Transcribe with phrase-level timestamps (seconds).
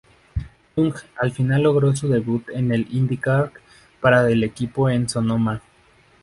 [0.73, 3.51] Tung al final logró su debut en la IndyCar
[3.99, 5.61] para el equipo en Sonoma.